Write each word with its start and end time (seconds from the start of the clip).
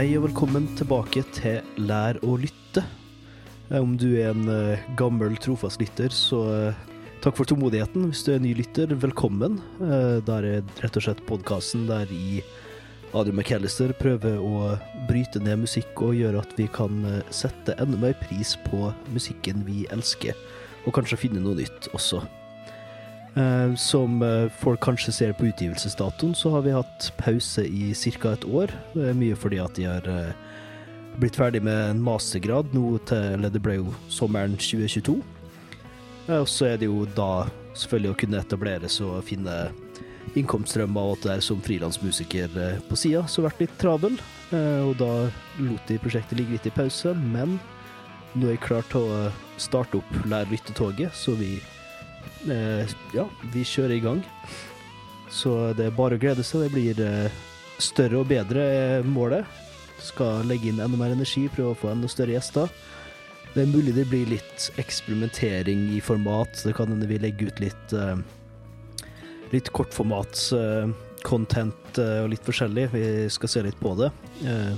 og 0.00 0.22
velkommen 0.24 0.64
tilbake 0.78 1.20
til 1.36 1.58
Lær 1.84 2.16
å 2.24 2.38
lytte. 2.40 2.80
Eh, 3.68 3.76
Om 3.76 3.98
du 4.00 4.06
er 4.14 4.30
en 4.30 4.48
eh, 4.48 4.86
gammel, 4.96 5.36
trofast 5.36 5.76
lytter, 5.82 6.08
så 6.08 6.40
eh, 6.54 6.78
takk 7.20 7.36
for 7.36 7.44
tålmodigheten. 7.44 8.06
Hvis 8.08 8.24
du 8.24 8.30
er 8.32 8.40
ny 8.40 8.54
lytter, 8.56 8.94
velkommen. 8.96 9.58
Der 10.24 10.48
er 10.48 10.64
rett 10.80 10.96
og 10.96 11.04
slett 11.04 11.20
podkasten 11.28 11.84
der 11.90 12.08
i 12.16 12.40
Adrian 13.12 13.36
McAllister 13.36 13.92
prøver 14.00 14.40
å 14.40 14.72
bryte 15.10 15.42
ned 15.44 15.66
musikk 15.66 16.00
og 16.00 16.16
gjøre 16.16 16.46
at 16.46 16.56
vi 16.56 16.70
kan 16.72 17.04
sette 17.28 17.76
enda 17.76 18.00
mer 18.00 18.16
pris 18.24 18.56
på 18.70 18.88
musikken 19.12 19.66
vi 19.68 19.84
elsker, 19.92 20.32
og 20.86 20.96
kanskje 20.96 21.26
finne 21.28 21.44
noe 21.44 21.60
nytt 21.60 21.92
også. 21.92 22.24
Eh, 23.36 23.74
Som 23.76 24.22
eh, 24.22 24.48
folk 24.60 24.80
kanskje 24.80 25.12
ser 25.12 25.32
på 25.38 25.46
utgivelsesdatoen, 25.50 26.34
så 26.34 26.50
har 26.50 26.62
vi 26.66 26.74
hatt 26.74 27.12
pause 27.18 27.64
i 27.64 27.92
ca. 27.94 28.32
et 28.32 28.44
år. 28.44 28.72
Er 28.96 29.14
mye 29.14 29.36
fordi 29.38 29.60
at 29.62 29.74
de 29.74 29.86
har 29.86 30.06
eh, 30.08 30.32
blitt 31.20 31.36
ferdig 31.38 31.62
med 31.62 31.90
en 31.90 32.02
mastergrad 32.02 32.74
nå 32.74 32.98
til 33.06 33.34
Eller 33.36 33.50
det 33.50 33.62
ble 33.62 33.76
jo 33.80 33.94
sommeren 34.08 34.56
2022. 34.58 35.20
Eh, 36.28 36.40
Og 36.40 36.48
så 36.48 36.72
er 36.72 36.76
det 36.76 36.90
jo 36.90 37.06
da 37.14 37.46
selvfølgelig 37.74 38.10
å 38.10 38.18
kunne 38.18 38.42
etableres 38.42 39.00
og 39.00 39.22
finne 39.24 39.70
innkomststrømmer 40.36 41.00
og 41.00 41.10
alt 41.14 41.22
det 41.22 41.30
der 41.32 41.40
som 41.42 41.62
frilansmusiker 41.62 42.52
på 42.86 42.96
sida, 42.98 43.24
som 43.26 43.42
har 43.44 43.50
vært 43.50 43.62
litt 43.64 43.78
travel. 43.80 44.18
Og 44.52 44.92
da 44.98 45.08
lot 45.58 45.88
de 45.88 45.96
prosjektet 45.98 46.38
ligge 46.38 46.52
litt 46.54 46.66
i 46.66 46.72
pause, 46.74 47.14
men 47.14 47.56
nå 48.34 48.46
er 48.46 48.54
jeg 48.54 48.62
klar 48.62 48.86
til 48.92 49.06
å 49.10 49.32
starte 49.58 49.98
opp 49.98 50.12
Lær 50.30 50.46
lyttetoget, 50.50 51.14
så 51.16 51.34
vi 51.38 51.56
ja, 52.46 53.24
vi 53.52 53.62
kjører 53.68 53.94
i 53.96 54.04
gang. 54.04 54.20
Så 55.30 55.72
det 55.78 55.84
er 55.86 55.90
bare 55.94 56.14
å 56.16 56.18
glede 56.20 56.42
seg. 56.46 56.60
Det 56.66 56.72
blir 56.74 57.00
eh, 57.04 57.30
større 57.82 58.18
og 58.22 58.28
bedre 58.30 58.60
er 58.60 59.02
målet. 59.06 59.44
Skal 60.00 60.46
legge 60.48 60.68
inn 60.70 60.80
enda 60.80 60.96
mer 60.98 61.12
energi, 61.14 61.48
prøve 61.52 61.70
å 61.74 61.78
få 61.78 61.88
enda 61.92 62.08
større 62.10 62.32
gjester. 62.34 62.66
Det 63.54 63.60
er 63.62 63.72
mulig 63.72 63.94
det 63.96 64.10
blir 64.10 64.26
litt 64.30 64.70
eksperimentering 64.80 65.80
i 65.96 66.00
format. 66.04 66.52
Det 66.64 66.74
kan 66.78 66.88
hende 66.92 67.10
vi 67.10 67.18
legger 67.22 67.46
ut 67.50 67.60
litt 67.62 67.88
eh, 67.96 68.18
litt 69.50 69.68
kortformats-content 69.74 71.98
og 71.98 72.30
litt 72.30 72.44
forskjellig. 72.46 72.86
Vi 72.94 73.04
skal 73.34 73.48
se 73.50 73.60
litt 73.66 73.80
på 73.82 73.90
det. 73.98 74.10
Eh, 74.46 74.74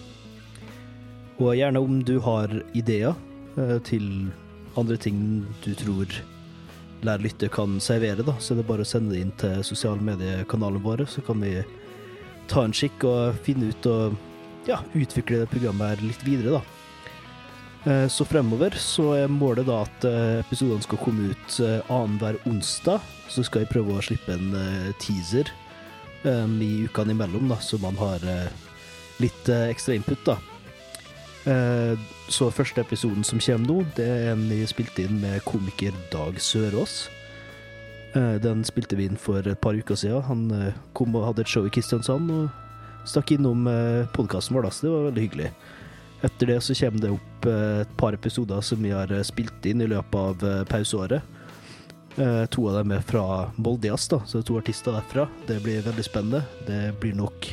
og 1.42 1.56
gjerne 1.56 1.80
om 1.82 2.02
du 2.06 2.18
har 2.24 2.52
ideer 2.76 3.14
eh, 3.58 3.78
til 3.88 4.06
andre 4.78 4.96
ting 5.00 5.18
du 5.64 5.72
tror 5.76 6.06
Lær 7.02 7.18
lytter 7.22 7.50
kan 7.50 7.80
servere, 7.82 8.22
da, 8.22 8.36
så 8.38 8.54
er 8.54 8.60
det 8.60 8.68
bare 8.68 8.84
å 8.84 8.88
sende 8.88 9.16
det 9.16 9.24
inn 9.24 9.32
til 9.40 9.64
sosiale 9.66 10.02
mediekanalene 10.06 10.82
våre, 10.84 11.06
så 11.10 11.22
kan 11.26 11.40
vi 11.42 11.56
ta 12.50 12.62
en 12.62 12.74
kikk 12.76 13.04
og 13.08 13.40
finne 13.42 13.72
ut 13.72 13.88
og 13.90 14.14
ja, 14.68 14.78
utvikle 14.94 15.42
det 15.42 15.50
programmet 15.50 15.96
her 15.96 16.04
litt 16.06 16.22
videre, 16.26 16.60
da. 16.60 16.62
Eh, 17.90 18.06
Så 18.06 18.24
fremover 18.24 18.76
så 18.78 19.08
er 19.16 19.32
målet 19.32 19.66
da 19.66 19.80
at 19.82 20.04
eh, 20.06 20.38
episodene 20.44 20.84
skal 20.86 21.00
komme 21.02 21.32
ut 21.32 21.58
eh, 21.58 21.80
annenhver 21.90 22.38
onsdag. 22.46 23.02
Så 23.26 23.42
skal 23.42 23.64
jeg 23.64 23.72
prøve 23.72 23.96
å 23.96 24.04
slippe 24.04 24.36
en 24.36 24.54
teaser 25.02 25.50
i 26.22 26.70
ukene 26.86 27.16
imellom, 27.16 27.48
da, 27.50 27.56
så 27.58 27.80
man 27.82 27.96
har 27.98 28.22
litt 29.18 29.48
ekstra 29.50 29.96
input, 29.96 30.20
da. 30.22 30.36
Eh, 31.46 31.98
Så 32.28 32.48
første 32.54 32.80
episoden 32.80 33.24
som 33.26 33.40
kommer 33.42 33.66
nå, 33.68 33.82
det 33.96 34.06
er 34.06 34.30
en 34.32 34.46
vi 34.48 34.62
spilte 34.66 35.04
inn 35.04 35.18
med 35.20 35.42
komiker 35.44 35.92
Dag 36.12 36.38
Sørås. 36.40 37.08
Eh, 38.14 38.38
Den 38.40 38.64
spilte 38.64 38.96
vi 38.96 39.08
inn 39.10 39.18
for 39.18 39.42
et 39.42 39.60
par 39.60 39.74
uker 39.74 39.98
siden. 39.98 40.22
Han 40.22 40.50
eh, 40.50 40.72
kom 40.94 41.14
og 41.16 41.26
hadde 41.26 41.42
et 41.42 41.48
show 41.50 41.66
i 41.66 41.72
Kristiansand 41.72 42.30
og 42.30 42.50
stakk 43.04 43.34
innom 43.34 43.66
podkasten 44.14 44.54
vår, 44.54 44.70
så 44.70 44.86
det 44.86 44.90
var 44.92 45.06
veldig 45.10 45.22
hyggelig. 45.24 45.48
Etter 46.22 46.46
det 46.46 46.60
så 46.62 46.76
kommer 46.78 47.02
det 47.02 47.10
opp 47.10 47.46
et 47.50 47.96
par 47.98 48.14
episoder 48.14 48.60
som 48.62 48.78
vi 48.78 48.92
har 48.94 49.10
spilt 49.26 49.66
inn 49.66 49.82
i 49.82 49.88
løpet 49.90 50.14
av 50.14 50.66
pauseåret. 50.70 51.24
To 52.14 52.68
av 52.70 52.76
dem 52.76 52.92
er 52.94 53.02
fra 53.02 53.50
Moldejazz, 53.58 54.06
så 54.06 54.22
det 54.22 54.44
er 54.44 54.46
to 54.46 54.60
artister 54.60 54.94
derfra. 54.94 55.26
Det 55.48 55.58
blir 55.64 55.82
veldig 55.82 56.04
spennende. 56.06 56.44
Det 56.68 56.94
blir 57.02 57.18
nok 57.18 57.48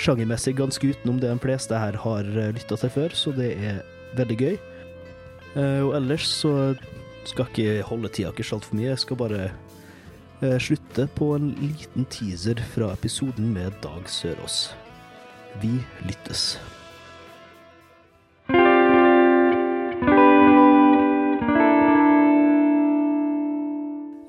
sjangermessig 0.00 0.54
ganske 0.58 0.90
utenom 0.94 1.18
det 1.20 1.30
de 1.30 1.38
fleste 1.42 1.76
her 1.78 1.98
har 2.04 2.24
lytta 2.56 2.76
til 2.80 2.92
før, 2.94 3.14
så 3.16 3.32
det 3.36 3.50
er 3.70 3.82
veldig 4.18 4.38
gøy. 4.40 4.56
Eh, 5.56 5.80
Og 5.84 5.94
ellers 5.98 6.26
så 6.40 6.54
skal 7.28 7.46
ikke 7.50 7.82
holde 7.86 8.08
tida 8.08 8.30
deres 8.32 8.52
altfor 8.56 8.78
mye. 8.78 8.90
Jeg 8.94 9.02
skal 9.04 9.16
bare 9.20 9.42
eh, 10.42 10.58
slutte 10.62 11.06
på 11.18 11.34
en 11.36 11.50
liten 11.60 12.06
teaser 12.10 12.60
fra 12.74 12.92
episoden 12.96 13.52
med 13.54 13.72
Dag 13.84 14.08
Sørås. 14.08 14.70
Vi 15.60 15.74
lyttes. 16.08 16.56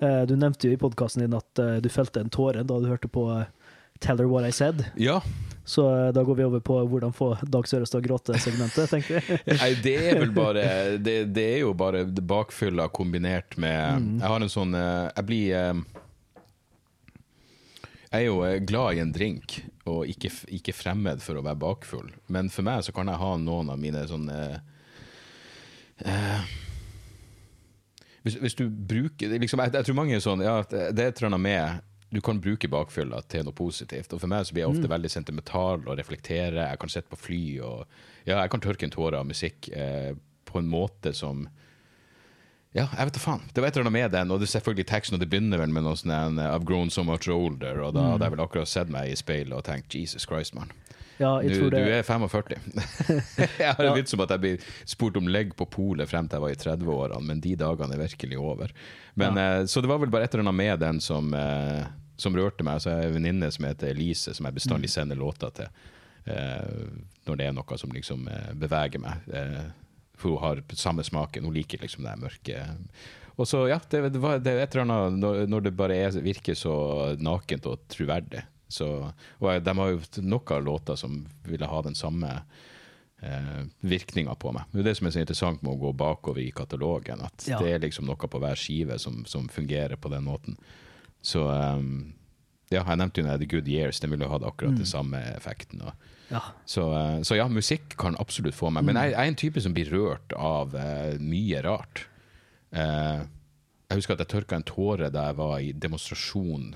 Eh, 0.01 0.21
Du 0.27 0.35
nevnte 0.35 0.67
jo 0.67 0.73
i 0.75 0.79
podkasten 0.81 1.23
din 1.25 1.35
at 1.37 1.59
eh, 1.61 1.77
du 1.83 1.89
felte 1.93 2.23
en 2.23 2.31
tåre 2.33 2.63
da 2.65 2.79
du 2.81 2.87
hørte 2.89 3.09
på 3.11 3.27
eh, 3.35 3.45
Tell 4.01 4.17
her 4.17 4.25
what 4.31 4.47
I 4.47 4.49
said. 4.49 4.85
Ja. 4.97 5.19
Så 5.63 6.07
eh, 6.07 6.09
da 6.13 6.23
går 6.23 6.35
vi 6.35 6.43
over 6.43 6.59
på 6.59 6.77
hvordan 6.89 7.13
få 7.13 7.33
Dag 7.41 7.67
Sørås 7.69 7.91
til 7.93 8.01
å 8.01 8.05
gråte-segmentet, 8.05 8.89
tenker 8.89 9.19
jeg. 9.19 9.41
Nei, 9.61 9.71
det 9.83 9.95
er 10.09 10.21
vel 10.23 10.31
bare 10.35 10.63
Det, 10.97 11.15
det 11.35 11.47
er 11.55 11.59
jo 11.63 11.73
bare 11.77 12.05
bakfylla 12.07 12.87
kombinert 12.93 13.57
med 13.61 14.07
Jeg 14.21 14.31
har 14.31 14.41
en 14.41 14.51
sånn 14.51 14.73
eh, 14.77 15.11
Jeg 15.15 15.27
blir 15.29 15.59
eh, 15.59 15.83
Jeg 18.11 18.17
er 18.17 18.25
jo 18.25 18.39
glad 18.67 18.97
i 18.97 19.03
en 19.05 19.13
drink, 19.15 19.61
og 19.87 20.09
ikke, 20.09 20.33
ikke 20.57 20.75
fremmed 20.75 21.21
for 21.23 21.39
å 21.39 21.45
være 21.45 21.61
bakfull. 21.61 22.09
Men 22.27 22.49
for 22.51 22.67
meg 22.67 22.81
så 22.83 22.91
kan 22.91 23.07
jeg 23.07 23.21
ha 23.21 23.29
noen 23.39 23.71
av 23.71 23.79
mine 23.79 24.01
sånne 24.09 24.39
eh, 26.03 26.49
hvis, 28.25 28.35
hvis 28.41 28.57
du 28.59 28.65
bruker 28.67 29.31
er 29.31 29.39
liksom, 29.41 29.63
jeg, 29.63 29.73
jeg 29.77 29.87
tror 29.87 29.97
mange 29.97 30.17
er 30.17 30.21
sånn 30.23 30.43
Ja, 30.43 30.59
det 30.69 30.91
det 30.97 31.05
er 31.05 31.13
et 31.13 31.21
eller 31.21 31.31
annet 31.31 31.45
med 31.45 31.87
du 32.11 32.19
kan 32.21 32.41
bruke 32.43 32.67
bakfylla 32.67 33.21
til 33.31 33.45
noe 33.47 33.55
positivt. 33.55 34.11
Og 34.11 34.19
For 34.19 34.31
meg 34.31 34.43
så 34.45 34.55
blir 34.55 34.65
jeg 34.65 34.73
ofte 34.73 34.91
veldig 34.91 35.11
sentimental 35.13 35.85
og 35.85 35.95
reflektere. 35.97 36.67
Jeg 36.67 36.79
kan 36.81 36.91
sitte 36.91 37.11
på 37.11 37.19
fly 37.19 37.43
og 37.63 37.85
ja, 38.27 38.41
jeg 38.41 38.51
kan 38.51 38.63
tørke 38.63 38.87
en 38.87 38.93
tåre 38.93 39.21
av 39.21 39.29
musikk 39.29 39.71
eh, 39.71 40.11
på 40.45 40.59
en 40.59 40.67
måte 40.69 41.15
som 41.15 41.47
ja, 42.71 42.85
jeg 42.95 43.07
vet 43.09 43.15
da 43.17 43.19
faen. 43.19 43.41
Det 43.51 43.59
var 43.59 43.67
et 43.67 43.75
eller 43.75 43.89
annet 43.89 43.97
med 43.97 44.13
den, 44.13 44.29
og 44.31 44.39
det 44.39 44.47
er 44.47 44.53
selvfølgelig 44.53 44.85
teksten, 44.87 45.17
og 45.17 45.23
det 45.23 45.27
begynner 45.31 45.59
vel 45.59 45.73
med 45.75 45.83
noe 45.83 45.97
sånn 45.99 46.13
en, 46.15 46.37
I've 46.39 46.63
grown 46.67 46.91
so 46.93 47.03
much 47.03 47.27
older, 47.27 47.81
og 47.83 47.97
da 47.97 48.13
hadde 48.13 48.29
jeg 48.29 48.35
vel 48.37 48.43
akkurat 48.45 48.71
sett 48.71 48.93
meg 48.93 49.11
i 49.11 49.17
speilet 49.19 49.57
og 49.57 49.65
tenkt 49.67 49.97
Jesus 49.97 50.23
Christ, 50.23 50.55
mann. 50.55 50.71
Ja, 51.19 51.33
jeg 51.43 51.51
Du, 51.51 51.57
tror 51.59 51.73
det 51.75 51.81
du 51.83 51.91
er 51.91 52.05
45. 52.07 52.55
jeg 53.61 53.75
har 53.75 53.83
en 53.83 53.97
vits 53.97 54.15
om 54.15 54.23
at 54.23 54.31
jeg 54.33 54.43
blir 54.45 54.69
spurt 54.89 55.19
om 55.19 55.27
legg 55.27 55.51
på 55.59 55.67
polet 55.69 56.09
frem 56.09 56.29
til 56.31 56.39
jeg 56.39 56.45
var 56.45 56.55
i 56.55 56.61
30-årene, 56.63 57.27
men 57.27 57.43
de 57.43 57.57
dagene 57.59 57.97
er 57.97 58.03
virkelig 58.05 58.39
over. 58.39 58.71
Men, 59.19 59.37
eh, 59.37 59.65
så 59.67 59.83
det 59.83 59.91
var 59.91 59.99
vel 60.01 60.13
bare 60.13 60.29
et 60.29 60.33
eller 60.33 60.47
annet 60.47 60.59
med 60.63 60.79
den 60.81 61.03
som, 61.03 61.27
eh, 61.35 61.91
som 62.21 62.35
rørte 62.37 62.63
meg. 62.67 62.79
Så 62.83 62.93
jeg 62.93 63.09
en 63.09 63.15
venninne 63.17 63.49
som 63.51 63.65
heter 63.67 63.91
Elise, 63.95 64.33
som 64.37 64.45
jeg 64.47 64.57
bestandig 64.59 64.89
Mm. 64.91 64.95
sender 64.95 65.19
låter 65.19 65.51
til. 65.57 65.67
Eh, 66.25 66.89
når 67.25 67.37
det 67.39 67.45
er 67.47 67.53
noe 67.57 67.77
som 67.81 67.89
liksom 67.91 68.27
eh, 68.29 68.51
beveger 68.53 69.01
meg. 69.01 69.25
Eh, 69.33 69.71
for 70.21 70.35
hun 70.35 70.43
har 70.43 70.61
samme 70.77 71.01
smaken. 71.03 71.43
Hun 71.49 71.53
liker 71.55 71.81
liksom 71.81 72.03
det 72.05 72.13
mørke. 72.21 72.59
Og 73.39 73.47
så, 73.49 73.63
ja, 73.71 73.79
det, 73.89 74.03
det, 74.13 74.19
var, 74.21 74.37
det 74.39 74.51
er 74.53 74.59
et 74.67 74.75
eller 74.75 74.85
annet 74.85 75.17
når, 75.23 75.47
når 75.49 75.61
det 75.65 75.71
bare 75.79 75.95
er, 75.97 76.11
virker 76.21 76.53
så 76.53 76.73
nakent 77.17 77.65
og 77.65 77.79
troverdig. 77.89 78.43
Så, 78.71 78.85
og 79.41 79.63
de 79.65 79.73
har 79.79 79.89
jo 79.95 80.21
noen 80.21 80.63
låter 80.67 80.95
som 80.99 81.25
ville 81.43 81.65
ha 81.67 81.79
den 81.83 81.95
samme 81.97 82.29
eh, 83.21 83.63
virkninga 83.81 84.35
på 84.39 84.53
meg. 84.55 84.63
Det 84.71 84.83
er 84.83 84.89
det 84.91 84.97
som 84.99 85.07
er 85.09 85.15
så 85.15 85.23
interessant 85.23 85.63
med 85.65 85.73
å 85.73 85.79
gå 85.87 85.91
bakover 85.97 86.41
i 86.43 86.51
katalogen. 86.55 87.21
At 87.25 87.47
Ja. 87.49 87.59
det 87.59 87.73
er 87.73 87.79
liksom 87.83 88.05
noe 88.05 88.15
på 88.29 88.39
hver 88.39 88.55
skive 88.55 88.99
som, 88.99 89.23
som 89.25 89.49
fungerer 89.49 89.97
på 89.97 90.09
den 90.13 90.23
måten. 90.29 90.57
Så 91.21 91.45
um, 91.47 92.13
ja, 92.71 92.81
jeg 92.81 92.99
nevnte 93.01 93.21
jo 93.21 93.27
The 93.27 93.49
Good 93.49 93.67
Years. 93.69 93.99
Den 94.01 94.13
ville 94.13 94.29
hatt 94.31 94.45
akkurat 94.47 94.77
den 94.79 94.89
samme 94.89 95.19
effekten. 95.35 95.83
Ja. 96.31 96.41
så, 96.65 96.85
eh, 96.95 97.17
så 97.27 97.35
ja, 97.35 97.49
musikk 97.51 97.97
kan 97.99 98.15
absolutt 98.23 98.55
få 98.55 98.69
meg. 98.71 98.85
Men 98.87 98.95
jeg, 98.95 99.11
jeg 99.11 99.19
er 99.19 99.31
en 99.33 99.41
type 99.41 99.63
som 99.63 99.75
blir 99.75 99.91
rørt 99.91 100.31
av 100.37 100.77
uh, 100.77 101.17
mye 101.19 101.59
rart. 101.65 102.05
Uh, 102.71 103.27
jeg 103.91 103.99
husker 103.99 104.15
at 104.15 104.23
jeg 104.23 104.31
tørka 104.31 104.55
en 104.55 104.67
tåre 104.67 105.11
da 105.11 105.27
jeg 105.27 105.37
var 105.41 105.57
i 105.59 105.73
demonstrasjon 105.75 106.71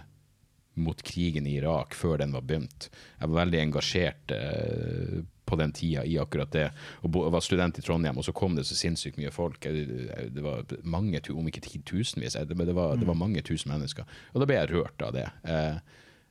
mot 0.76 1.04
krigen 1.08 1.48
i 1.48 1.56
Irak 1.62 1.96
før 1.96 2.20
den 2.20 2.36
var 2.36 2.44
begynt. 2.44 2.90
Jeg 3.22 3.32
var 3.32 3.40
veldig 3.46 3.62
engasjert 3.62 4.34
eh, 4.36 5.22
på 5.46 5.58
den 5.60 5.72
tida 5.72 6.04
i 6.06 6.18
akkurat 6.20 6.52
det. 6.52 6.70
Og 7.06 7.18
var 7.34 7.44
student 7.44 7.80
i 7.80 7.84
Trondheim, 7.86 8.18
og 8.18 8.26
så 8.26 8.34
kom 8.36 8.56
det 8.58 8.66
så 8.68 8.78
sinnssykt 8.78 9.20
mye 9.22 9.34
folk. 9.34 9.66
Det 9.66 10.44
var 10.44 10.66
mange, 10.84 11.22
om 11.32 11.50
ikke 11.50 11.64
titusenvis, 11.66 12.38
men 12.52 12.66
det 12.68 12.78
var, 12.78 12.96
det 13.00 13.08
var 13.08 13.20
mange 13.20 13.44
tusen 13.46 13.74
mennesker. 13.74 14.08
Og 14.34 14.42
da 14.42 14.50
ble 14.50 14.60
jeg 14.60 14.72
rørt 14.74 15.06
av 15.06 15.14
det. 15.16 15.28
Eh, 15.44 15.78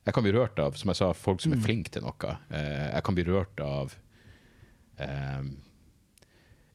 jeg 0.05 0.13
kan 0.13 0.25
bli 0.25 0.33
rørt 0.35 0.59
av, 0.61 0.75
som 0.77 0.91
jeg 0.91 0.99
sa, 1.01 1.13
folk 1.17 1.41
som 1.41 1.55
er 1.55 1.63
flinke 1.63 1.93
til 1.93 2.05
noe. 2.05 2.35
Eh, 2.53 2.89
jeg 2.91 3.05
kan 3.07 3.17
bli 3.17 3.25
rørt 3.27 3.63
av 3.63 3.95
eh, 5.01 5.47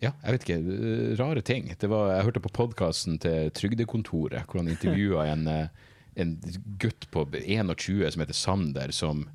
ja, 0.01 0.15
jeg 0.25 0.33
vet 0.33 0.47
ikke. 0.47 0.79
Rare 1.21 1.45
ting. 1.45 1.69
Det 1.77 1.91
var, 1.93 2.15
jeg 2.15 2.27
hørte 2.31 2.43
på 2.43 2.55
podkasten 2.57 3.21
til 3.21 3.53
Trygdekontoret, 3.53 4.49
hvor 4.49 4.63
han 4.63 4.73
intervjua 4.73 5.27
en, 5.29 5.45
en 6.17 6.33
gutt 6.81 7.05
på 7.13 7.27
21 7.37 8.09
som 8.15 8.25
heter 8.25 8.39
Sander, 8.39 8.95
som 8.97 9.27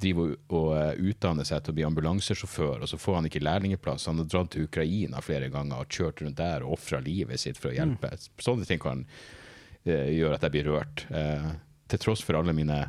driver 0.00 0.36
og, 0.48 0.76
eh, 0.76 0.94
utdanner 1.10 1.44
seg 1.44 1.62
til 1.62 1.72
å 1.72 1.76
bli 1.76 1.84
ambulansesjåfør, 1.84 2.82
og 2.82 2.88
så 2.88 2.98
får 2.98 3.14
han 3.14 3.28
ikke 3.28 3.42
lærlingeplass. 3.44 4.06
Han 4.06 4.18
har 4.18 4.24
dratt 4.24 4.50
til 4.50 4.64
Ukraina 4.64 5.20
flere 5.22 5.50
ganger 5.52 5.80
og 5.80 5.88
kjørt 5.88 6.22
rundt 6.22 6.36
der 6.36 6.62
og 6.64 6.72
ofra 6.78 7.00
livet 7.04 7.40
sitt 7.40 7.56
for 7.58 7.70
å 7.70 7.76
hjelpe. 7.76 8.10
Sånne 8.38 8.66
ting 8.66 8.80
kan 8.82 9.04
uh, 9.86 10.08
gjøre 10.10 10.34
at 10.34 10.42
jeg 10.42 10.50
blir 10.56 10.70
rørt. 10.72 11.04
Uh, 11.10 11.52
til 11.88 11.98
tross 11.98 12.22
for 12.22 12.34
alle 12.34 12.52
mine 12.56 12.80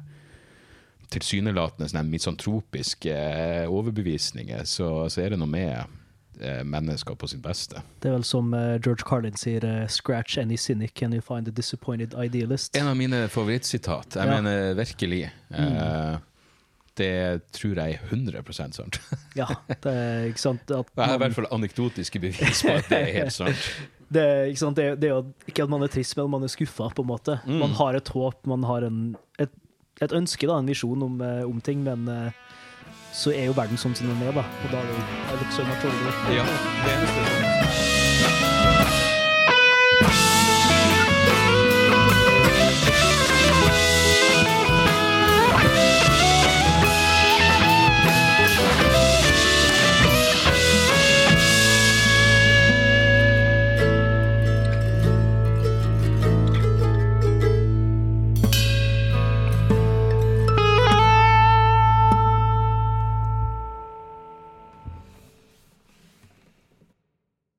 tilsynelatende 1.13 1.89
sånne 1.91 2.09
misantropiske 2.09 3.13
uh, 3.13 3.67
overbevisninger, 3.69 4.63
så, 4.65 5.09
så 5.09 5.21
er 5.21 5.29
det 5.35 5.39
noe 5.43 5.51
med 5.51 5.99
mennesker 6.65 7.13
på 7.15 7.27
sitt 7.29 7.43
beste. 7.45 7.77
Det 8.01 8.09
er 8.09 8.15
vel 8.15 8.23
som 8.25 8.47
George 8.81 9.05
Carlin 9.05 9.35
sier, 9.37 9.61
'scratch 9.87 10.39
any 10.41 10.57
cynic 10.57 11.03
and 11.03 11.13
you 11.13 11.21
find 11.21 11.47
a 11.47 11.51
disappointed 11.51 12.15
idealist'. 12.17 12.73
En 12.75 12.87
av 12.89 12.97
mine 12.97 13.27
favorittsitat. 13.29 14.15
Jeg 14.17 14.27
Ja. 14.27 14.41
mener 14.41 14.73
virkelig. 14.73 15.29
Eh, 15.53 16.17
det 16.99 17.41
tror 17.55 17.79
jeg 17.79 17.97
er 17.97 18.07
100 18.11 18.73
sant. 18.75 18.99
Ja, 19.39 19.47
det 19.81 19.91
er 19.93 20.27
ikke 20.29 20.43
sant 20.43 20.69
at 20.69 20.89
man, 20.93 21.01
jeg 21.01 21.09
har 21.09 21.15
i 21.17 21.21
hvert 21.23 21.37
fall 21.39 21.47
anekdotiske 21.55 22.21
bevis 22.21 22.61
på 22.61 22.75
at 22.75 22.89
det 22.91 22.99
er 22.99 23.11
helt 23.17 23.33
sant. 23.33 23.67
det, 24.13 24.21
er, 24.23 24.43
ikke 24.51 24.61
sant? 24.61 24.77
Det, 24.77 24.85
er- 24.91 24.99
det 25.01 25.09
er 25.09 25.15
jo 25.15 25.23
ikke 25.49 25.65
at 25.65 25.73
man 25.73 25.85
er 25.85 25.93
trist, 25.93 26.15
men 26.19 26.29
man 26.35 26.45
er 26.45 26.53
skuffa, 26.53 26.91
på 26.93 27.05
en 27.05 27.09
måte. 27.09 27.39
Mm. 27.47 27.59
Man 27.65 27.73
har 27.79 27.97
et 27.97 28.13
håp, 28.13 28.39
man 28.49 28.67
har 28.69 28.85
en, 28.89 28.99
et, 29.41 29.53
et 30.01 30.13
ønske, 30.13 30.49
da, 30.49 30.59
en 30.61 30.69
visjon 30.69 31.07
om, 31.07 31.17
eh, 31.21 31.41
om 31.47 31.61
ting, 31.65 31.81
men 31.87 32.05
eh, 32.11 32.43
så 33.13 33.33
er 33.33 33.49
jo 33.49 33.57
verden 33.57 33.77
sånn 33.77 33.97
som 33.97 34.09
den 34.09 34.21
er, 34.27 34.37
da. 34.37 34.45
Og 34.45 34.73
da 34.73 34.83
er 34.83 35.41
det 35.41 35.49
jo 35.57 35.65
much 35.69 35.89
older. 35.89 36.21
Ja, 36.37 36.45
det 36.85 36.95
eneste 36.97 38.72